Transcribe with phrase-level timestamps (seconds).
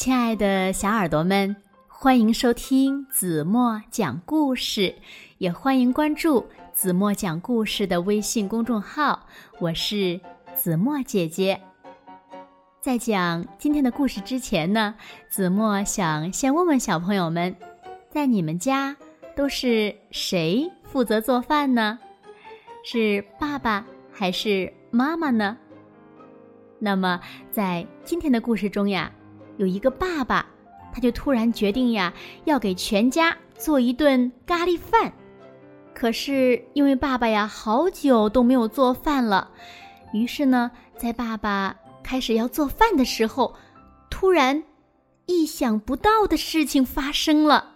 [0.00, 1.54] 亲爱的小耳朵们，
[1.86, 4.94] 欢迎收听子墨讲故事，
[5.36, 9.26] 也欢迎关注子墨讲故事的微信公众号。
[9.58, 10.18] 我是
[10.56, 11.60] 子墨姐姐。
[12.80, 14.94] 在讲今天的故事之前呢，
[15.28, 17.54] 子墨想先问问小朋友们，
[18.08, 18.96] 在你们家
[19.36, 21.98] 都是谁负责做饭呢？
[22.82, 25.58] 是爸爸还是妈妈呢？
[26.78, 29.12] 那么在今天的故事中呀。
[29.60, 30.46] 有一个爸爸，
[30.90, 32.10] 他就突然决定呀，
[32.46, 35.12] 要给全家做一顿咖喱饭。
[35.92, 39.50] 可是因为爸爸呀，好久都没有做饭了，
[40.14, 43.54] 于是呢，在爸爸开始要做饭的时候，
[44.08, 44.64] 突然
[45.26, 47.74] 意想不到的事情发生了。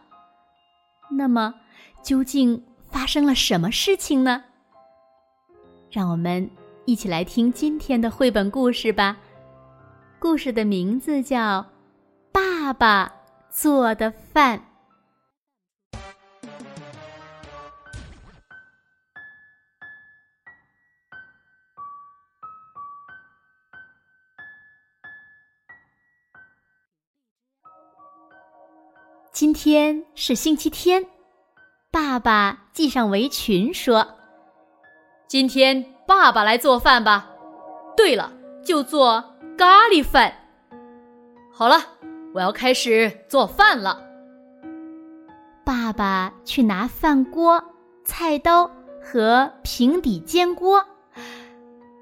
[1.11, 1.55] 那么，
[2.03, 4.43] 究竟发生了什么事情呢？
[5.91, 6.49] 让我们
[6.87, 9.19] 一起来听今天的绘本故事吧。
[10.19, 11.74] 故事的名字叫。
[12.65, 13.13] 爸爸
[13.51, 14.65] 做的饭。
[29.31, 31.07] 今天是星期天，
[31.91, 34.17] 爸爸系上围裙说
[35.29, 37.29] ：“今天爸爸来做饭吧。
[37.95, 38.33] 对了，
[38.65, 40.35] 就做咖喱饭。
[41.53, 41.89] 好了。”
[42.35, 44.03] 我要开始做饭了。
[45.65, 47.63] 爸爸去拿饭锅、
[48.05, 48.69] 菜刀
[49.01, 50.85] 和平底煎锅，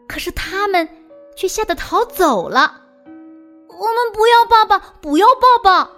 [0.08, 0.88] 可是他们
[1.36, 2.80] 却吓得逃走了。
[3.68, 5.90] 我们不要爸爸，不要爸爸。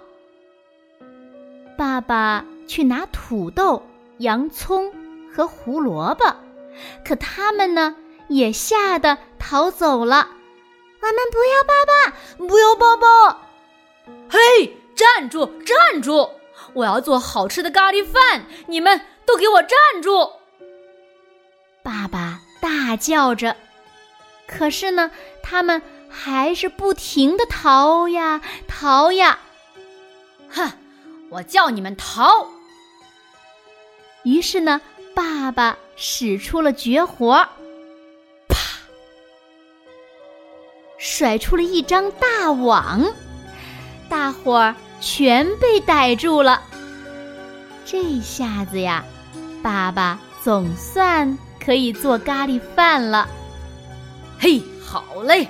[1.77, 3.83] 爸爸去拿土豆、
[4.17, 4.91] 洋葱
[5.33, 6.35] 和胡萝卜，
[7.05, 7.95] 可他们呢
[8.27, 10.27] 也吓得逃走了。
[11.01, 13.44] 我们不要爸爸，不要爸爸。
[14.29, 16.29] 嘿，站住，站住！
[16.73, 20.31] 我要做好吃的咖喱饭，你们都给我站住！
[21.83, 23.55] 爸爸大叫着，
[24.47, 25.11] 可是呢，
[25.43, 29.39] 他们还是不停的逃呀逃呀。
[30.49, 30.71] 哼，
[31.29, 32.47] 我叫你们逃！
[34.23, 34.81] 于是呢，
[35.13, 37.47] 爸爸使出了绝活，
[38.47, 38.57] 啪，
[40.97, 43.05] 甩出了一张大网。
[44.15, 46.61] 大伙儿全被逮住了。
[47.83, 49.03] 这下子呀，
[49.61, 53.27] 爸爸总算可以做咖喱饭了。
[54.39, 55.49] 嘿，好嘞！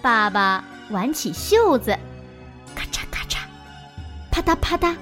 [0.00, 1.94] 爸爸挽起袖子，
[2.74, 3.40] 咔嚓咔嚓，
[4.30, 4.96] 啪嗒啪嗒，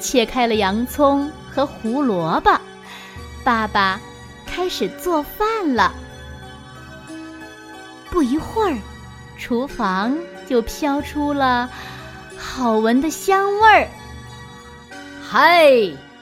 [0.00, 2.60] 切开了洋葱和胡萝卜。
[3.42, 3.98] 爸爸
[4.46, 5.94] 开始做饭了。
[8.10, 8.76] 不一会儿，
[9.40, 10.16] 厨房。
[10.50, 11.70] 就飘出了
[12.36, 13.88] 好闻的香味儿。
[15.22, 15.70] 嗨，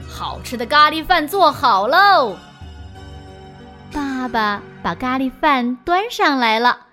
[0.06, 2.36] 好吃的咖喱饭做好喽！
[3.90, 6.88] 爸爸把咖喱饭端上来了，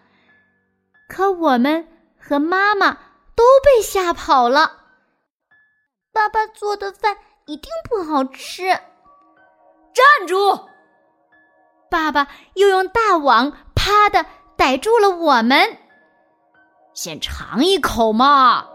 [1.10, 1.86] 可我们
[2.18, 2.94] 和妈妈
[3.36, 4.72] 都被吓跑了。
[6.14, 8.70] 爸爸做的饭一定不好吃。
[8.70, 10.70] 站住！
[11.92, 14.26] 爸爸又用大网啪的
[14.56, 15.80] 逮住了我们。
[16.96, 18.66] 先尝一口嘛！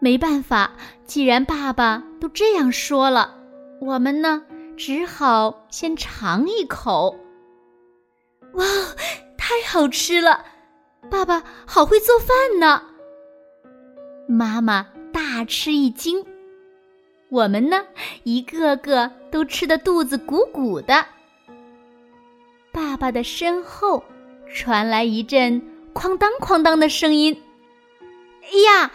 [0.00, 0.72] 没办法，
[1.04, 3.34] 既然爸爸都这样说了，
[3.82, 4.42] 我们呢
[4.78, 7.14] 只好先尝一口。
[8.54, 8.64] 哇，
[9.36, 10.46] 太好吃了！
[11.10, 12.82] 爸爸好会做饭呢。
[14.26, 16.24] 妈妈大吃一惊，
[17.28, 17.84] 我们呢
[18.24, 21.04] 一个个都吃的肚子鼓鼓的。
[22.72, 24.02] 爸爸的身后。
[24.56, 25.60] 传来一阵
[25.92, 27.42] 哐当哐当的声音。
[28.42, 28.90] 哎呀，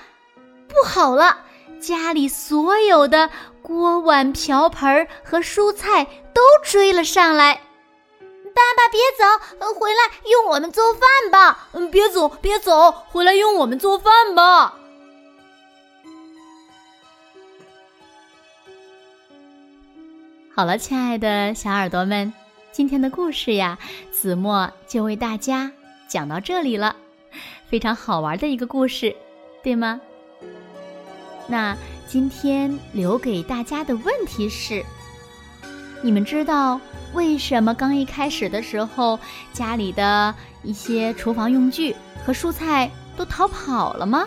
[0.68, 1.38] 不好了！
[1.80, 3.30] 家里所有的
[3.62, 7.54] 锅碗瓢盆和蔬菜都追了上来。
[7.54, 11.68] 爸爸，别走，回来用我们做饭吧。
[11.74, 14.74] 嗯，别走，别走，回来用我们做饭吧。
[20.56, 22.34] 好了，亲爱的小耳朵们。
[22.72, 23.78] 今天的故事呀，
[24.12, 25.70] 子墨就为大家
[26.08, 26.96] 讲到这里了，
[27.68, 29.14] 非常好玩的一个故事，
[29.62, 30.00] 对吗？
[31.48, 31.76] 那
[32.08, 34.86] 今天留给大家的问题是：
[36.02, 36.80] 你们知道
[37.14, 39.20] 为什么刚一开始的时候，
[39.52, 40.34] 家里的
[40.64, 41.94] 一些厨房用具
[42.26, 44.26] 和蔬菜都逃跑了吗？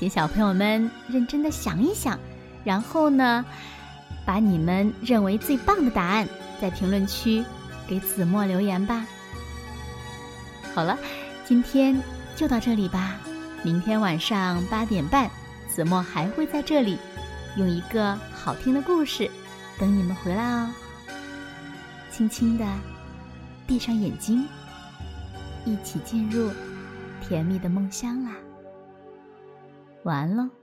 [0.00, 2.18] 请小朋友们认真的想一想，
[2.64, 3.44] 然后呢，
[4.26, 6.28] 把你们认为最棒的答案。
[6.62, 7.44] 在评论区
[7.86, 9.04] 给子墨留言吧。
[10.72, 10.96] 好了。
[11.44, 12.00] 今天
[12.36, 13.16] 就到这里吧，
[13.64, 15.28] 明天晚上八点半，
[15.68, 16.96] 子墨还会在这里，
[17.56, 19.28] 用一个好听的故事
[19.78, 20.70] 等你们回来哦。
[22.10, 22.64] 轻轻的
[23.66, 24.46] 闭上眼睛，
[25.66, 26.48] 一起进入
[27.20, 28.30] 甜蜜的梦乡啦。
[30.04, 30.61] 晚安喽。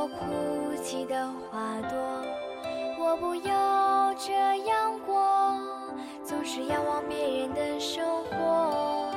[0.00, 1.98] 我哭泣的花朵。
[3.00, 4.32] 我不要这
[4.68, 5.58] 样过，
[6.22, 9.10] 总是仰望别人的收获。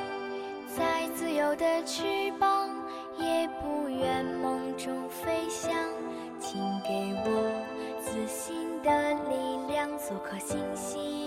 [0.75, 2.67] 再自由的翅膀，
[3.15, 5.71] 也不愿梦中飞翔。
[6.39, 7.63] 请给我
[8.01, 11.20] 自信的力量，做颗星星，